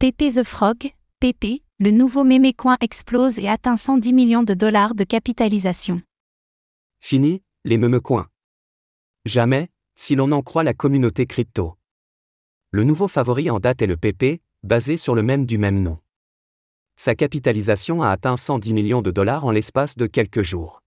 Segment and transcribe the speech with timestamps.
[0.00, 5.04] PP The Frog, PP, le nouveau mémécoin explose et atteint 110 millions de dollars de
[5.04, 6.00] capitalisation.
[7.00, 8.26] Fini, les memecoins.
[9.26, 11.76] Jamais, si l'on en croit la communauté crypto.
[12.70, 15.98] Le nouveau favori en date est le PP, basé sur le même du même nom.
[16.96, 20.80] Sa capitalisation a atteint 110 millions de dollars en l'espace de quelques jours.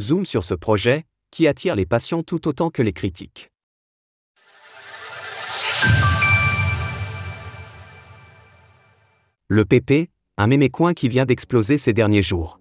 [0.00, 3.50] Zoom sur ce projet, qui attire les passions tout autant que les critiques.
[9.56, 12.60] Le PP, un mémécoin qui vient d'exploser ces derniers jours.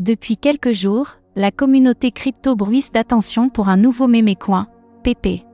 [0.00, 4.66] Depuis quelques jours, la communauté crypto bruisse d'attention pour un nouveau mémécoin,
[5.04, 5.44] PP.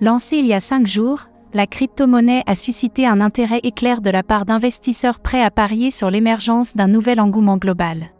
[0.00, 4.22] Lancé il y a cinq jours, la crypto-monnaie a suscité un intérêt éclair de la
[4.22, 8.12] part d'investisseurs prêts à parier sur l'émergence d'un nouvel engouement global.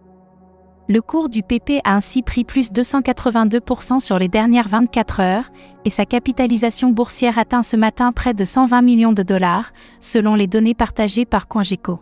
[0.91, 5.53] Le cours du PP a ainsi pris plus 282% sur les dernières 24 heures,
[5.85, 10.48] et sa capitalisation boursière atteint ce matin près de 120 millions de dollars, selon les
[10.48, 12.01] données partagées par CoinGecko.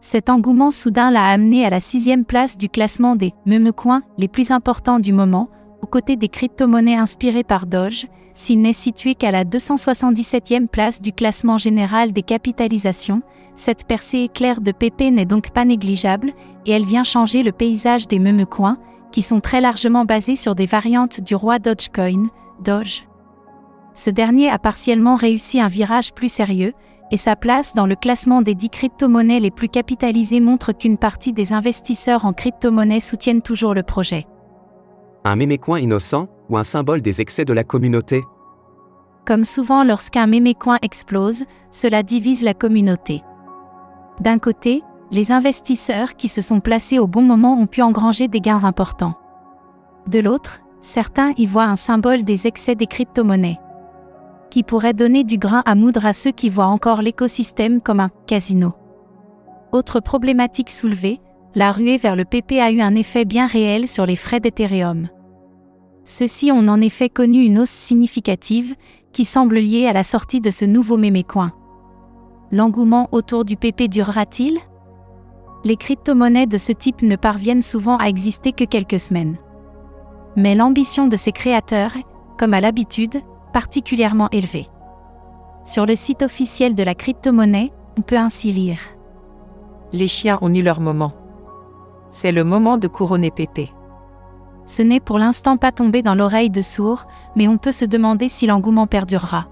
[0.00, 4.50] Cet engouement soudain l'a amené à la sixième place du classement des memecoins les plus
[4.50, 5.48] importants du moment,
[5.80, 11.10] aux côtés des crypto-monnaies inspirées par Doge, s'il n'est situé qu'à la 277e place du
[11.10, 13.22] classement général des capitalisations,
[13.54, 16.34] cette percée éclair de PP n'est donc pas négligeable,
[16.66, 18.76] et elle vient changer le paysage des memecoins,
[19.10, 22.28] qui sont très largement basés sur des variantes du roi Dogecoin,
[22.62, 23.08] Doge.
[23.94, 26.74] Ce dernier a partiellement réussi un virage plus sérieux,
[27.10, 31.32] et sa place dans le classement des 10 crypto-monnaies les plus capitalisées montre qu'une partie
[31.32, 34.26] des investisseurs en crypto-monnaies soutiennent toujours le projet.
[35.24, 38.24] Un mémécoin innocent ou un symbole des excès de la communauté
[39.26, 43.22] Comme souvent lorsqu'un mémécoin explose, cela divise la communauté.
[44.20, 48.40] D'un côté, les investisseurs qui se sont placés au bon moment ont pu engranger des
[48.40, 49.14] gains importants.
[50.08, 53.58] De l'autre, certains y voient un symbole des excès des crypto-monnaies.
[54.50, 58.10] Qui pourrait donner du grain à moudre à ceux qui voient encore l'écosystème comme un
[58.26, 58.74] casino.
[59.72, 61.20] Autre problématique soulevée,
[61.54, 65.08] la ruée vers le PP a eu un effet bien réel sur les frais d'Ethereum.
[66.06, 68.76] Ceux-ci ont en effet connu une hausse significative,
[69.12, 71.52] qui semble liée à la sortie de ce nouveau mémécoin.
[72.52, 74.60] L'engouement autour du PP durera-t-il?
[75.64, 79.36] Les crypto-monnaies de ce type ne parviennent souvent à exister que quelques semaines.
[80.36, 82.04] Mais l'ambition de ses créateurs est,
[82.38, 83.20] comme à l'habitude,
[83.52, 84.68] particulièrement élevée.
[85.64, 88.78] Sur le site officiel de la crypto-monnaie, on peut ainsi lire
[89.92, 91.14] Les chiens ont eu leur moment.
[92.10, 93.72] C'est le moment de couronner Pépé.
[94.66, 97.06] Ce n'est pour l'instant pas tombé dans l'oreille de sourds,
[97.36, 99.48] mais on peut se demander si l'engouement perdurera.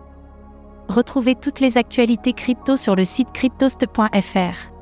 [0.88, 4.73] Retrouvez toutes les actualités crypto sur le site cryptost.fr.